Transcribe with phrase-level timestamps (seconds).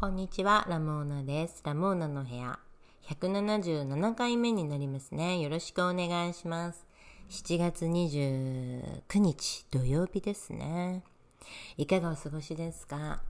[0.00, 1.60] こんにちは、ラモーナです。
[1.64, 2.60] ラモーナの部屋。
[3.08, 5.40] 177回目になりますね。
[5.40, 6.86] よろしくお願いします。
[7.30, 11.02] 7月29日土曜日ですね。
[11.76, 13.22] いかがお過ごしですか？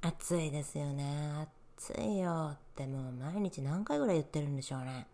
[0.00, 1.48] 暑いですよね。
[1.76, 5.08] 暑いよってもう毎日何回ぐらい言ってるんでしょうね。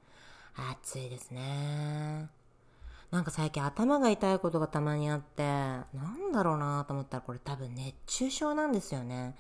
[0.54, 2.28] 暑いですね。
[3.12, 5.84] なんか最近頭が痛いことがたまにあって、な
[6.18, 9.36] んだろうなと思ったらこれ多分熱中症なんですよね。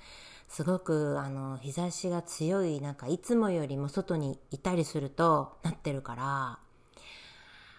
[0.46, 6.58] すごくあの日差しが強いなんかいつもよりも外にいたりするとなってるから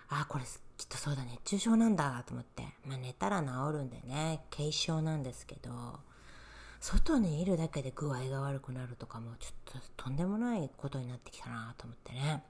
[0.09, 0.43] あこれ
[0.77, 5.99] きっとそうだ熱中症なんだと思って、まあ、寝たら治るんでね軽症なんですけど
[6.80, 12.44] 外にいるだけで具合が悪くなるとかもちょっととんでもないことになってきたなと思ってね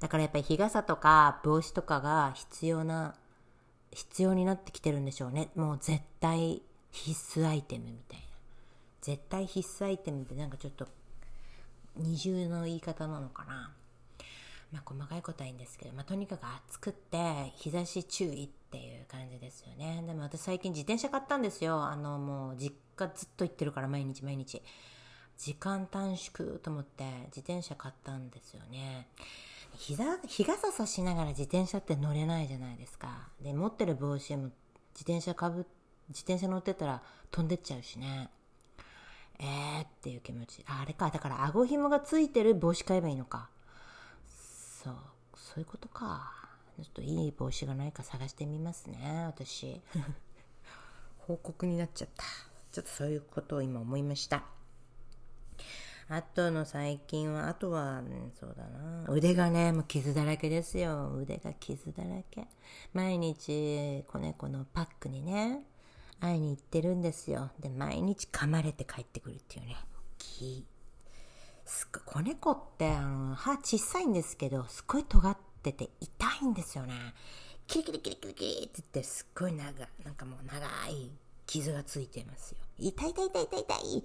[0.00, 3.14] だからやっぱり日傘とか帽子とかが必要な
[3.92, 8.24] 必要になってきてるんでしょうねもう絶対必須アイテムみたいな
[9.00, 10.88] 絶対必須アイテムってなんかちょっと
[11.96, 13.70] 二重の言い方なのかな。
[14.72, 20.02] まあ細かいことはいいんですけど、まあとにかく暑くって日差し注意っていう感じですよね。
[20.06, 21.84] でも私最近自転車買ったんですよ。
[21.84, 24.62] あのもう実家ずっと行ってるから毎日毎日。
[25.36, 29.08] 時間短縮と思って自転車買ったんですよね。
[29.78, 33.28] 日日傘さしながら自転車って乗れないじゃないですか。
[33.42, 35.66] で、持ってる帽子も自転車かぶ、
[36.08, 38.30] 自転車乗ってたら飛んでっちゃうしね。
[39.38, 40.64] えーっていう気持ち。
[40.66, 41.10] あれか。
[41.10, 43.50] だから顎紐がついてる帽子買えばいいのか。
[44.82, 44.94] そう。
[45.36, 46.32] そういうことか。
[46.76, 49.24] ちょっといい帽子がないか探してみますね。
[49.26, 49.80] 私。
[51.18, 52.24] 報告になっちゃった。
[52.72, 54.44] ちょっとそういうことを今思いました。
[56.08, 59.06] あとの最近は、あとは、ね、そうだな。
[59.08, 61.14] 腕がね、もう傷だらけですよ。
[61.16, 62.46] 腕が傷だらけ。
[62.92, 65.64] 毎日、子猫のパックにね、
[66.20, 67.50] 会いに行ってるんですよ。
[67.58, 69.76] で、毎日噛まれて帰ってくるっていうね。
[70.18, 70.66] き
[71.64, 76.94] すっごい、子猫って、あの、歯小さいんですけど、すっごい尖ってて痛いんですよね。
[77.66, 79.64] キリキリキリキリキリって言って、すっごい長、
[80.04, 81.10] なんかもう長い
[81.46, 82.58] 傷がついてますよ。
[82.78, 84.04] 痛い痛い痛い痛い痛い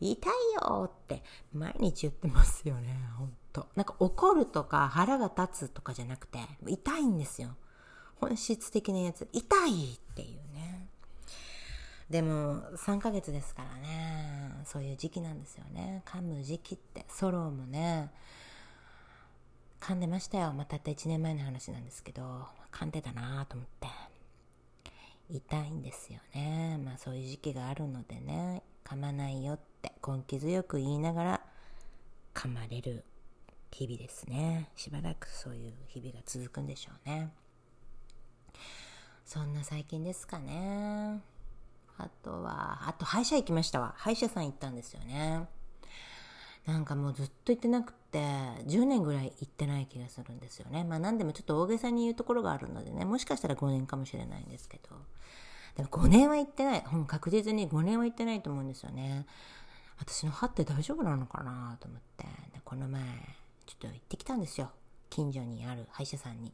[0.00, 0.32] 痛い
[0.62, 1.22] よって
[1.52, 3.66] 毎日言ってますよね、ほんと。
[3.74, 7.56] なんか怒るとか腹が立つとかじゃなくて、痛いんですよ。
[8.16, 10.88] 本質的なやつ、痛いっていうね。
[12.10, 14.52] でも3ヶ月ですからね。
[14.64, 16.02] そういう時期なんですよね。
[16.06, 17.04] 噛む時期って。
[17.08, 18.10] ソロもね
[19.80, 20.52] 噛んでましたよ。
[20.52, 23.88] まあ、たった1年前の話なんですけど噛んでたなと思って。
[25.30, 26.80] 痛いんですよね。
[26.82, 28.62] まあそういう時期があるのでね。
[28.88, 31.40] 噛まないよって根気強く言いながら
[32.34, 33.04] 噛まれる
[33.70, 37.30] 日々ですねしばらくそういう日々が続くんでしょうね
[39.24, 41.20] そんな最近ですかね
[41.98, 43.92] あとは、あと歯医者行きましたわ。
[43.96, 45.46] 歯医者さん行ったんですよね。
[46.64, 50.84] なんかもうずっと行ってなくて、10年ぐらい行ってない気がするんですよね。
[50.84, 54.90] まあ何でもちょっと大げさに言うところがあるのでね、もしかしたら5年かもしれないんですけど。
[55.78, 56.82] でも5年は行ってない。
[56.84, 59.26] ほん確実に5年は行ってないと思うんですよね。
[60.00, 62.24] 私の歯って大丈夫なのかなと思って。
[62.52, 63.00] でこの前、
[63.64, 64.72] ちょっと行ってきたんですよ。
[65.08, 66.52] 近所にある歯医者さんに。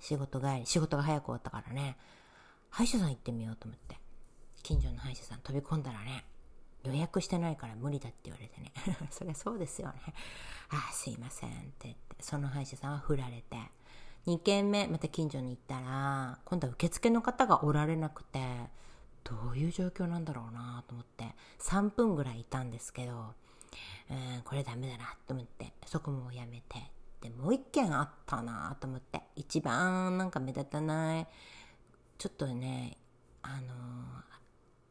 [0.00, 1.98] 仕事帰り、仕事が早く終わったからね。
[2.70, 3.98] 歯医者さん行ってみようと思って。
[4.62, 6.24] 近所の歯医者さん飛び込んだらね、
[6.84, 8.72] 予約してないから無理だって言われてね。
[9.12, 10.14] そりゃそうですよね。
[10.70, 13.58] ああ、すいませんって言って、その歯医者さんは振られて、
[14.26, 18.40] 2軒目、また近所に行ったら、今度は受付の方がおられなくて、
[19.24, 23.34] どういう状況なんだろうなと思って、3分ぐらいいたんですけど、
[24.10, 26.78] うん、これダメだなと思って、そこもやめて、
[27.20, 31.26] で、もう一軒あったなと思って、一番なんか目立たない、
[32.18, 32.96] ちょっとね、
[33.42, 33.62] あのー、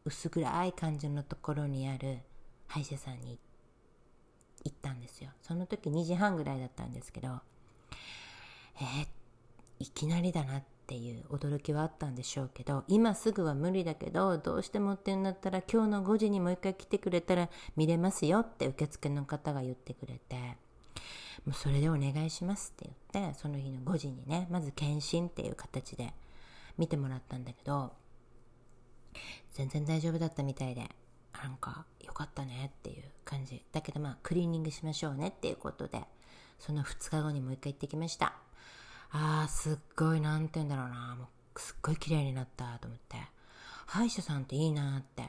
[0.06, 2.20] 薄暗い感じのところにある
[2.68, 3.40] 歯医者さんに
[4.66, 5.30] 行ったんですよ。
[5.42, 7.40] その時2時半ぐらいだったんですけど
[8.82, 9.08] えー、
[9.82, 20.36] いきなりだなっていう驚きはあったんでしょうけど今すぐは無理だけどどうしてもってんだったら今日の5時にもう一回来てくれたら見れますよって受付の方が言ってくれて
[21.46, 26.14] もうそれでお願いしますって言ってその日の5時にねまず検診っていう形で
[26.78, 27.94] 見てもらったんだけど
[29.54, 30.90] 全然大丈夫だったみたいで、
[31.42, 33.64] なんか良かったねっていう感じ。
[33.72, 36.04] だけどまあクリーニングしましょうねっていうことで、
[36.60, 38.34] その2日後にもう一回行ってきました。
[39.12, 41.16] あー、すっごい、なんて言うんだろうな。
[41.16, 41.26] も
[41.56, 43.18] うすっごい綺麗になったと思って。
[43.88, 45.24] 歯医者さんっていいなって、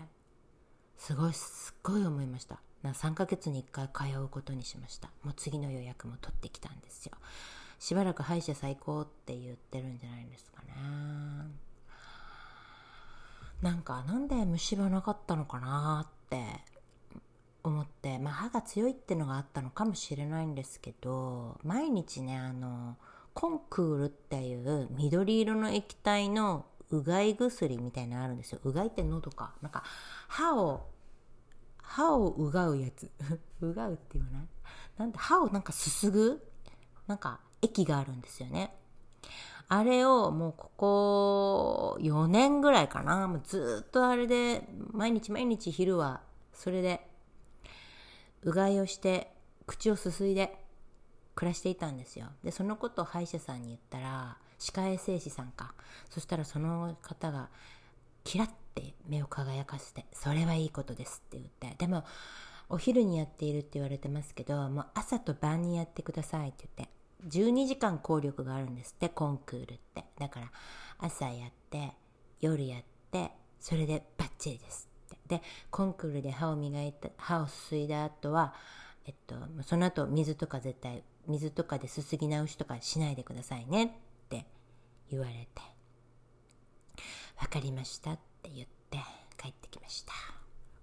[0.96, 2.61] すごい、すっごい思いました。
[2.82, 5.08] な3ヶ月に1回通うことにしました。
[5.23, 7.12] もう次の予約も取ってきたんですよ。
[7.79, 10.73] しばらく歯医者最高って言ってるんじゃないですかね。
[13.62, 16.44] なんかなんで虫歯なかったのかなって
[17.62, 22.96] 思って、まあ、歯が強いってのがあったのかもしれないんですけど毎日ねあの
[23.34, 28.61] コンクールっていう緑色の液体のうがい薬みたいなのあるんですよ。
[28.64, 29.55] うがいって喉か。
[29.62, 29.82] なんか
[30.29, 30.88] 歯を
[31.79, 33.11] 歯をうがうやつ。
[33.61, 34.49] うがうって言わない？
[34.99, 36.46] なんで歯をなんかすすぐ
[37.06, 38.76] なんか液があるんですよね。
[39.69, 43.26] あれをもうここ4年ぐらいかな。
[43.26, 46.20] もうずっとあれで毎日毎日昼は
[46.52, 47.08] それで
[48.43, 49.34] うがいをして
[49.67, 50.61] 口をすすいで
[51.34, 52.26] 暮らしていたんですよ。
[52.44, 55.75] でそのことを歯医者さんに言ったら歯科衛生士さんか。
[56.11, 57.49] そしたらその方が
[58.25, 61.75] キラッて目を輝かせて「それはいいことです」って言って。
[61.79, 62.05] でも
[62.69, 66.94] お昼にやっているって言われてますけどもう朝と晩にやってくださいって言って
[67.29, 70.05] 12時間効力があるんですってコンクールって。
[70.19, 70.50] だから
[70.99, 71.93] 朝やって
[72.40, 75.38] 夜やってそれでバッチリですって。
[75.38, 78.55] でコンクールで歯を磨いた歯をすすいだ後は
[79.06, 83.88] えっとその後水とか絶対水とかですすぎ直しとかしないでくださいねっ
[84.28, 84.46] て
[85.10, 85.62] 言われて
[87.40, 88.99] 分かりましたって言って
[89.37, 90.12] 帰ってきました。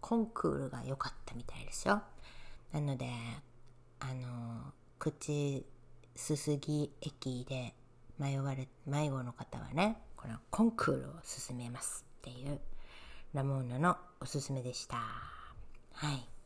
[0.02, 2.02] コンクールが良かったみたいですよ。
[2.74, 3.08] なので
[4.00, 5.66] あの口
[6.16, 7.74] すすぎ液で
[8.18, 12.60] 迷われ迷子の方はねこのコンクールを進めますっていう
[13.34, 14.98] ラモーナのおすすめでした。
[15.94, 16.39] はい。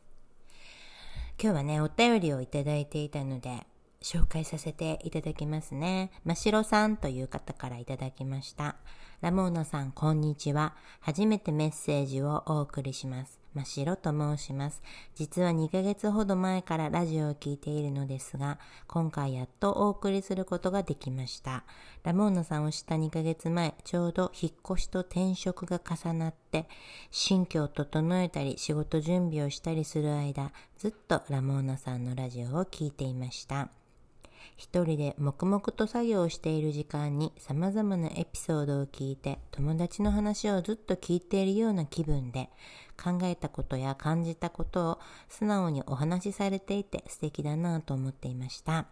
[1.40, 3.66] 今日はねお便りをいただいていたので
[4.02, 6.10] 紹介させていただきますね。
[6.24, 8.76] ましろさんという方からいただきました。
[9.22, 10.74] ラモーナさん、こんにちは。
[11.00, 13.43] 初めてメッセージをお送りします。
[13.54, 14.82] ましろと申します。
[15.14, 21.64] 実は2ヶ月ほど前からラジオを聞いているのですが、今回やっとお送りすることができました。
[22.02, 26.68] ラモーナさんを知った2ヶ月前、ちょうど引っ越しと転職が重なって、
[27.10, 33.68] 新居を整えたり、仕事準備をしたりする間、ずっとラモーナさんのラジオを聞いていました。
[34.56, 42.50] 一人で黙々と作業をしている時間に様々なエピソードを聞いて友達の話をずっと聞いているような気分で
[43.02, 44.98] 考えたことや感じたことを
[45.28, 48.86] 素直にお話しされていて素敵だなと思っていました。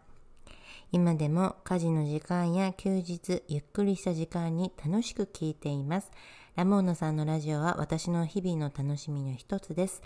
[0.91, 6.11] 今でも家事の時間や休日、ゆっくりした時間に楽しく聞いています。
[6.55, 10.03] ラモーナさんのラジオは私の日々の楽しみの一つです。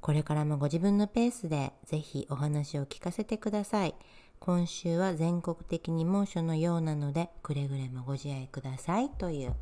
[0.00, 3.94] これからもご自分のペースでぜひお話を聞かせてください。
[4.40, 9.54] 今週は全国的に猛暑のようなのでくれぐれもご自愛くださいという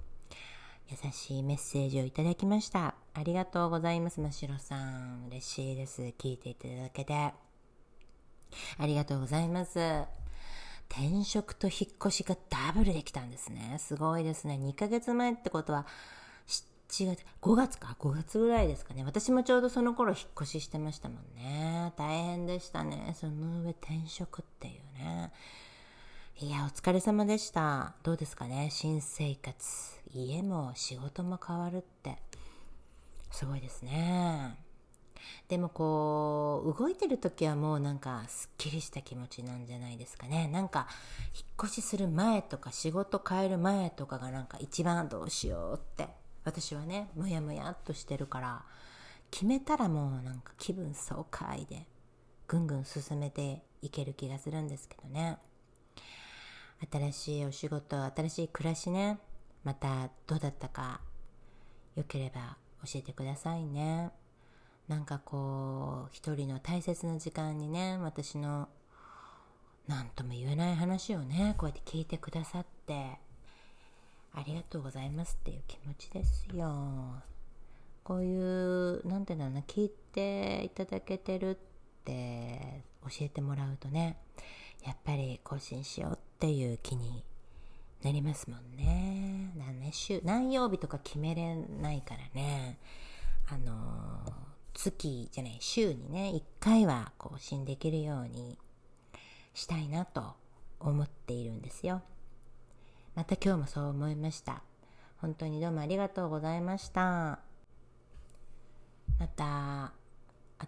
[0.90, 2.96] 優しいメッセージをいただきました。
[3.14, 4.20] ありがとうございます。
[4.20, 6.02] ましろさん嬉しいです。
[6.18, 7.14] 聞いていただけて。
[7.14, 7.34] あ
[8.80, 9.78] りがとうございます。
[10.88, 13.76] 転職と引っ越しがダブルできたんですね。
[13.78, 14.58] すごいですね。
[14.60, 15.86] 2ヶ月前ってことは
[16.48, 19.04] 7月5月か？5月ぐらいですかね。
[19.04, 21.92] 私もちょうどその頃引っ越ししてましたもんね。
[21.96, 23.14] 大変でしたね。
[23.16, 25.30] その上転職っていうね。
[26.42, 27.92] いやお疲れ様でした。
[28.02, 28.70] どうですかね？
[28.72, 29.54] 新生活。
[30.14, 32.16] 家も仕事も変わるって。
[33.30, 34.56] すごいですね。
[35.48, 40.48] でもこう動いてる時はもうなんかすっきりした気持ちなんじゃないですかね。
[40.48, 40.88] なんか
[41.34, 46.08] 引っ越しする前とか仕事変える前とかがなんか一番どうしようって。
[46.44, 48.64] 私はねむやむやっとしてるから
[49.30, 51.86] 決めたらもうなんか気分爽快で
[52.48, 55.36] ぐんぐん進めていける気がするんですけどね。
[56.90, 59.18] 新しいお仕事新しい暮らしね
[59.64, 61.00] またどうだったか
[61.96, 64.10] よければ教えてくださいね
[64.88, 68.68] なんかこう一人の大切な時間にね私の
[69.86, 73.18] 何とも言えない話をねこうやって聞いてくださって
[74.32, 77.22] ありがとうございますっていう気持ちですよ。
[78.04, 81.54] こういう、なんていうんだろうな、聞いていただけてるっ
[82.04, 84.16] て教えてもらうとね、
[84.84, 87.22] やっぱり更新しようっていう気に
[88.02, 89.52] なりますもんね。
[89.58, 92.78] 何週、何曜日とか決めれないからね、
[93.46, 94.32] あの、
[94.72, 98.58] 月じゃない、週にね、1回は更新できるように
[99.52, 100.34] したいなと
[100.80, 102.00] 思っているんですよ。
[103.14, 104.62] また今日もそう思いました。
[105.18, 107.40] 本当にどうもありがとうございました。
[109.18, 109.92] また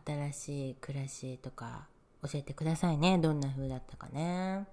[0.05, 1.89] 新しい暮らしとか
[2.23, 3.17] 教えてくださいね。
[3.17, 4.67] どんな風だったかね。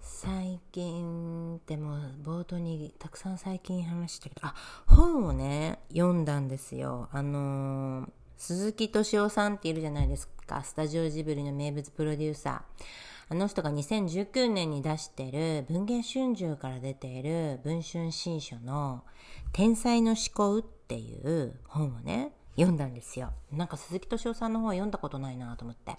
[0.00, 4.54] 最近でも冒頭にたくさん最近話したけどあ
[4.86, 12.84] 本をね読んだんですよあのー、鈴木敏夫さんっているじゃないですかスタジオジブリの名物プロデューサー
[13.30, 19.04] あの人が2019年に出してる文藝春秋から出ている文春新書の
[19.52, 23.34] 天才の思考っていう本をね、読んだんですよ。
[23.52, 25.96] なんか鈴木敏夫さんの方は読んだことないなと思って。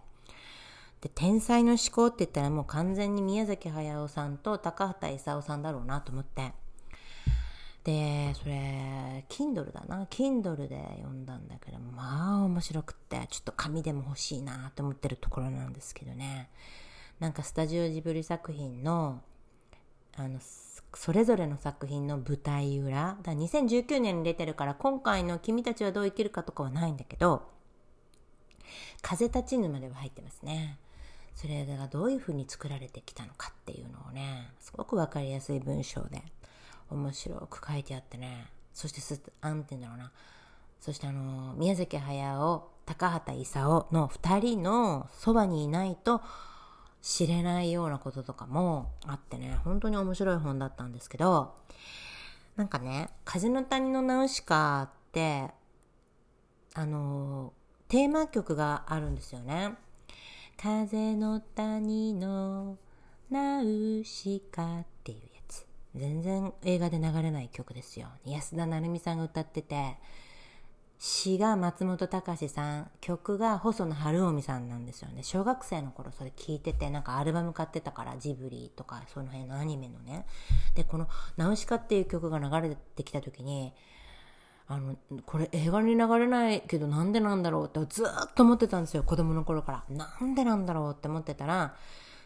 [1.01, 6.53] で、天才の思考って言ったらもう完全に宮崎駿さんと高畑勲さんだろうなと思って。
[7.83, 10.05] で、それ、Kindle だな。
[10.05, 16.49] Kindle で読んだんだけど、まあ面白くって、ちょっと紙でも欲しいなと思ってるところなんですけどね。
[17.19, 19.21] なんかスタジオジブリ作品の、
[20.17, 20.39] あの、
[20.93, 23.17] それぞれの作品の舞台裏。
[23.23, 27.49] だ2019年に出てるから、今回の君たちはどう生きるかとかはないんだけど、
[29.01, 30.77] 風立ちぬまでは入ってますね。
[31.39, 36.21] それがどういうふうに作られてきたのかっていうのをね、すごくわかりやすい文章で
[36.89, 40.11] 面白く書いてあってね、そしてす、あんて言うんだろうな。
[40.81, 46.21] そしてあの、宮崎駿、高畑勲の二人のそばにいないと
[47.01, 51.55] 知れないようなこととかもあってね、本当に面白い本だったんですけど、
[52.57, 55.51] なんかね、風の谷のナウシカって、
[56.73, 57.53] あの、
[57.87, 59.77] テーマ曲があるんですよね。
[60.61, 62.77] 風の谷の
[63.29, 65.65] ナウシカっていうやつ。
[65.95, 68.09] 全然映画で流れない曲ですよ。
[68.25, 69.95] 安田成美さんが歌ってて、
[70.97, 75.23] 詩が松本隆さん、曲が細野晴臣さんなんですよね。
[75.23, 80.25] 小学生の頃それ聞いてて、なんかアルバム買ってたから、ジブリとかその辺のアニメのね。
[80.75, 83.73] で、このナウシカっていう曲が流れてきた時に、
[84.71, 84.95] あの、
[85.25, 89.83] これ映画に流れないけどなんでなんだろうってずっと思ってたんですよ、子供の頃から。
[89.89, 91.75] なんでなんだろうって思ってたら、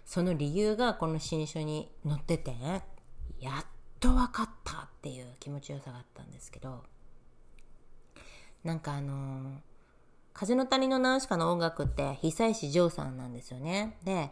[0.05, 2.53] その理由がこの新書に載ってて、
[3.39, 3.65] やっ
[4.01, 6.83] と分かったっていう気持ちよさがあったんですけど、
[8.65, 9.59] なんかあのー、
[10.33, 13.97] 風の谷のナウシカの音楽って久石譲さんなんですよね。
[14.03, 14.31] で、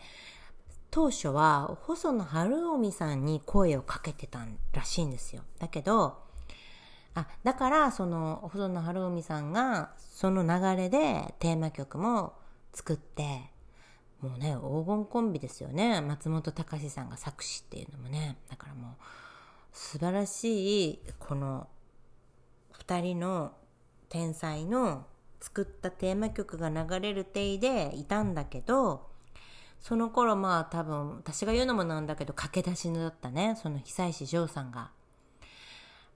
[0.90, 5.44] 当初は細野晴臣さんに声をかけてたらしいんですよ。
[5.60, 6.31] だけど、
[7.14, 12.34] あ、だから、その、細野晴臣さんが、その流れでテーマ曲も
[12.74, 13.52] 作って、
[14.22, 16.00] もうね、黄金コンビですよね。
[16.02, 18.38] 松本隆さんが作詞っていうのもね。
[18.50, 18.96] だからもう、
[19.74, 21.68] 素晴らしい、この、
[22.72, 23.52] 二人の
[24.10, 25.06] 天才の
[25.40, 29.10] 作ったテーマ曲が流れる定でいたんだけど、
[29.80, 34.92] その頃まあ多分、私が言うのもなんだけど、駆け出しのだったね、その久石譲さんが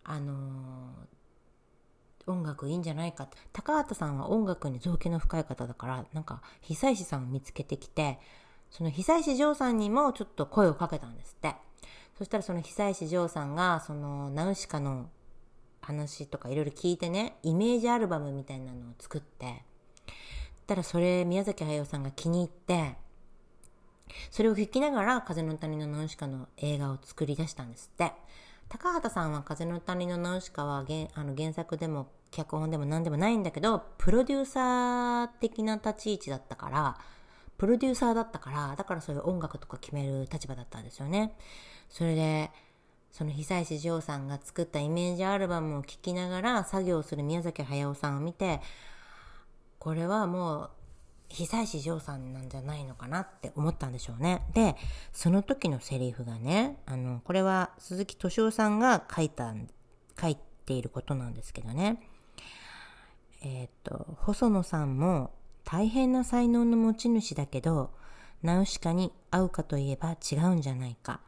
[0.06, 3.38] あのー、音楽いいんじゃないかって。
[3.52, 8.20] 高畑さんは音楽に造形の深い方だからなんか久石さんを見つけてきて
[8.72, 11.56] その久石譲さんにもちょっと声をかけたんですって。
[12.18, 15.10] そしたらその久石譲さんがそのナウシカの
[15.82, 19.64] 話とかいろいろ聞いてねイメージアルバムみたいなのを作って。
[20.66, 22.96] たらそれ宮崎駿さんが気に入って
[24.32, 28.14] それを聞きながら風の谷のナウシカの映画を作り出したんですって。
[28.68, 36.98] 高畑さんは風の谷のナウシカは原あの原作でも脚本でも何でもないんだけど、プロデューサー的な立ち位置だったから、
[37.58, 41.34] プロデューサーだったから、だからそういう音楽とか決める立場だったんですよね。
[41.90, 42.52] それで、
[43.12, 48.60] その久石譲さんが作ったイメージアルバムを聴きながら作業する宮崎駿さんを見て、
[49.80, 50.70] これはもう
[51.30, 54.44] 久石譲さんなんじゃないのかなって思ったんでしょうね。
[54.54, 54.76] で、
[55.12, 59.54] その時のセリフがね、あの、これは鈴木敏夫さんが書いた、
[60.20, 62.02] 書いていることなんですけどね。
[63.42, 65.32] えっ、と、細野さんも
[65.64, 67.92] 大変な才能の持ち主だけど、
[68.42, 71.22] ナウシカに合うかといえば違うんじゃないか。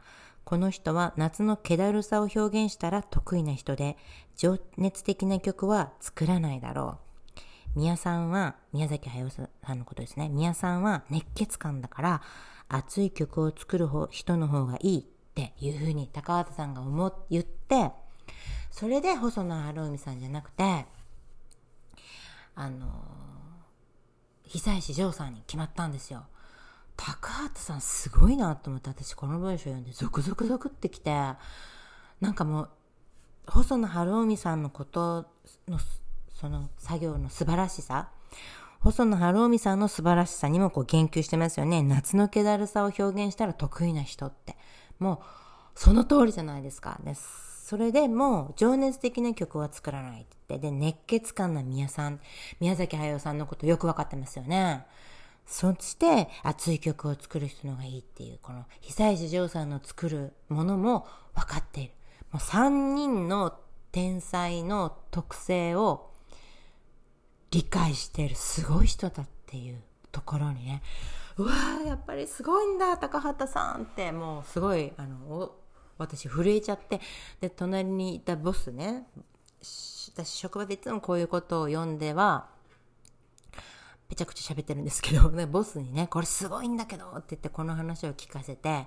[0.44, 3.96] この人は夏の気だるさを表現したら得意な人で、
[4.36, 7.07] 情熱的な曲は作らないだろう。
[7.74, 10.28] 宮さんは、宮崎駿さんのことですね。
[10.28, 12.22] 宮さんは熱血感だから、
[12.68, 17.92] 熱い曲を作る人の方がいいっていうふうに高畑さんが思、言って、
[18.70, 20.86] それで細野晴臣さんじゃなくて、
[22.54, 22.86] あの、
[24.44, 26.26] 久石譲さんに決まったんですよ。
[26.96, 32.70] 高畑さんすごいなと思って私この文章読んでゾクゾクゾクってきて、なんかもう、
[33.46, 35.26] 細野晴臣さんのこと
[35.68, 35.78] の
[36.40, 38.10] その作業の素晴らしさ、
[38.78, 41.82] 細野晴臣さんの素晴らしさにもこう言及してますよね。
[41.82, 44.56] 夏の気だるさを表現したら得意な人って。
[45.00, 45.18] もう、
[45.74, 47.00] その通りじゃないですか。
[47.02, 50.60] で、それでもう、情熱的な曲は作らないって。
[50.60, 52.20] で、熱血感な宮さん、
[52.60, 54.86] 宮崎駿さんのことよくわかってますよね。
[55.44, 61.94] そして、熱い曲を作る人の方がいいっていう、この、久石譲さんの作るものも分かっている。
[62.30, 63.58] もう3人の
[63.90, 66.07] 天才の特性を
[67.50, 69.80] 理解してるすごい人だっていう
[70.12, 70.82] ところにね
[71.36, 75.52] うわーやっぱりすごいんだ高畑さんってもうすごいあの
[75.96, 77.00] 私震えちゃって
[77.40, 79.06] で隣にいたボスね
[79.62, 82.48] 私職場でいつもこういうことを読んでは、
[84.08, 88.86] めちゃくちゃ喋ってるんですけど、ね、ボスにね、これすごいんだけどって言ってこの話を聞かせて、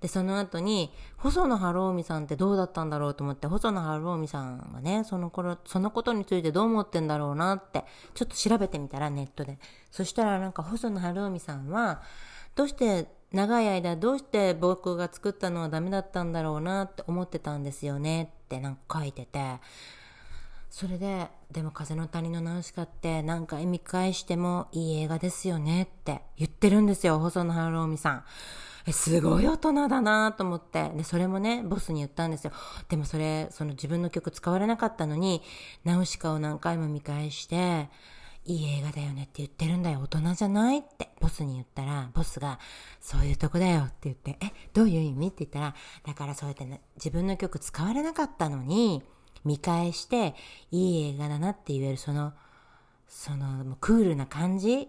[0.00, 9.58] で、その後に、細野晴臣さんってどうだったんだろうと思って、細野晴臣さんがね、その頃、そのことについてどう思ってんだろうなって、ちょっと調べてみたら、ネットで。
[9.90, 12.02] そしたらなんか細野晴臣さんは、
[12.54, 19.60] どうして長い間どうして僕が作ったのはダメだったんだろうなって思ってたんですよねってなんか書いてて、
[20.70, 28.24] それで、でも風の谷のナウシカって何回見返してもいい映画ですよねって言ってるんですよ、細野晴臣さん。
[28.88, 30.90] え、すごい大人だなと思って。
[30.96, 32.52] で、それもね、ボスに言ったんですよ。
[32.88, 35.42] でもそれ、その自分の曲使われなかったのに、
[35.84, 37.90] ナウシカを何回も見返して、
[38.46, 40.00] いい映画だよねって言ってるんだよ。
[40.00, 42.58] 大人じゃないってボスに言ったら、ボスが、
[42.98, 45.74] そういうとこだよって言って、え、どういう意味って言ったら、
[46.06, 49.02] だからそうやって、ね、自分の曲使われなかったのに、
[49.44, 50.34] 見返して、
[50.70, 52.32] いい映画だなって言える、その、
[53.06, 54.88] その、もうクールな感じ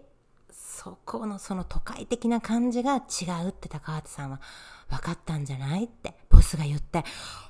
[0.70, 4.40] そこのその都会的な感じが違うって高畑さんは
[4.88, 7.04] 分かったんじゃないってボスが言って、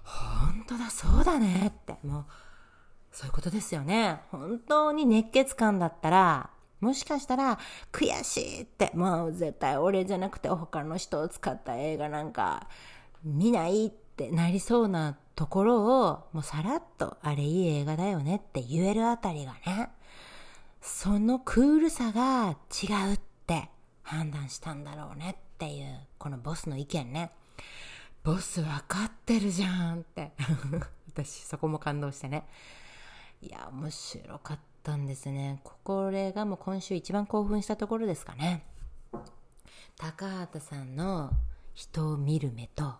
[0.04, 2.26] 本当だ、そうだねって、もう、
[3.12, 4.22] そういうことですよね。
[4.32, 6.50] 本当に熱血感だったら、
[6.80, 7.60] もしかしたら、
[7.92, 12.68] 悔しいって、もう絶対俺じゃなくて他の人を使った映画なんか
[13.24, 19.92] 見ないってなりそうなところを、もうさらっと、あれいい映画だよねって言えるあたりがね、
[20.82, 23.70] そのクールさが違うって
[24.04, 27.32] 判断したんだろうねっていう、このボスの意見ね。
[28.24, 30.32] ボス分かってるじゃんって。
[31.08, 32.48] 私、そこも感動してね。
[33.42, 35.62] いや、面白かったんですね。
[35.84, 38.66] これがもう今週一番興奮したところですかね。
[39.98, 41.32] 高畑さんの
[41.74, 42.96] 人を見る目と、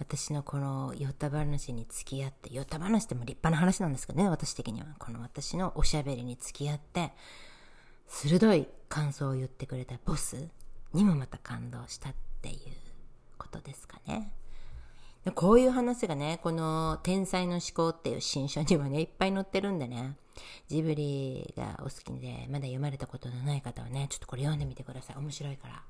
[0.00, 4.86] 私のこのヨタ話に付き合って、ヨタ話っても立派な話なんですけどね、私的には。
[4.98, 7.12] この私のおしゃべりに付き合って、
[8.08, 10.48] 鋭い感想を言ってくれたボス
[10.94, 12.56] にもまた感動したっていう
[13.36, 14.32] ことですかね。
[15.34, 20.16] こういう話がね、この天才の思考っていう新書にはね、いっぱい載ってるんでね、
[20.68, 25.16] ジブリがお好きで、まだ読まれたことのない方はね、ちょっとこれ読んでみてください。
[25.16, 25.82] 面白いから。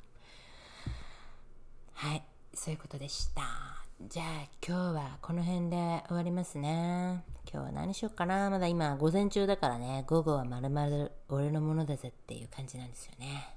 [1.95, 3.80] はい、そういうことでした。
[4.09, 4.27] じゃあ
[4.67, 5.77] 今日はこの辺で
[6.09, 7.23] 終わりますね。
[7.53, 8.49] 今日は何しよっかな。
[8.49, 13.55] まだ今午前中だからね、午後はまるまる俺のものだぜっていう感じなんですよね。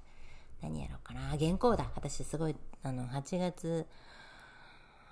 [0.62, 1.38] 何やろうかな。
[1.40, 1.90] 原稿だ。
[1.96, 3.88] 私すごい、あの、8月、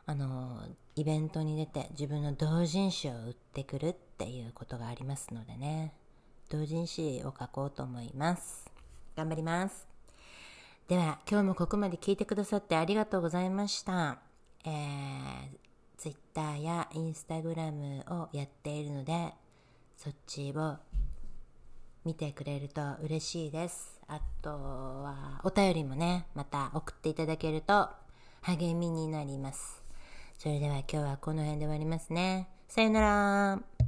[0.05, 0.67] あの、
[0.97, 5.93] イベントに出て自分の同人誌を売ってくるっていうことがありますのでね。
[6.49, 8.69] 同人誌を書こうと思います。
[9.15, 9.87] 頑張ります。
[10.89, 14.30] では、今日もここまで聞いてくださってありがとうございました。
[14.65, 15.57] えー、
[15.97, 19.33] Twitter や Instagram をやっているので、
[19.97, 20.77] そっちを
[22.05, 23.99] 見てくれると嬉しいです。
[24.07, 27.89] あとは、お便りもね、また送っていただけると
[28.41, 29.83] 励みになります。
[30.37, 32.49] それでは今日はこの辺で終わりますね。
[32.67, 33.80] さよなら。